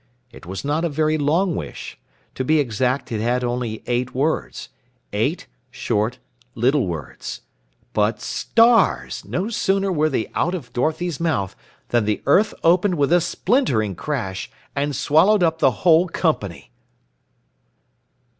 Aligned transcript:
It 0.31 0.47
was 0.47 0.65
not 0.65 0.83
a 0.83 0.89
very 0.89 1.15
long 1.19 1.55
wish. 1.55 1.99
To 2.33 2.43
be 2.43 2.59
exact, 2.59 3.11
it 3.11 3.21
had 3.21 3.43
only 3.43 3.83
eight 3.85 4.15
words. 4.15 4.69
Eight 5.13 5.45
short 5.69 6.17
little 6.55 6.87
words! 6.87 7.41
But 7.93 8.19
stars! 8.19 9.23
No 9.25 9.49
sooner 9.49 9.91
were 9.91 10.09
they 10.09 10.27
out 10.33 10.55
of 10.55 10.73
Dorothy's 10.73 11.19
mouth 11.19 11.55
than 11.89 12.05
the 12.05 12.23
earth 12.25 12.51
opened 12.63 12.95
with 12.95 13.13
a 13.13 13.21
splintering 13.21 13.93
crash 13.93 14.49
and 14.75 14.95
swallowed 14.95 15.43
up 15.43 15.59
the 15.59 15.69
whole 15.85 16.07
company! 16.07 16.71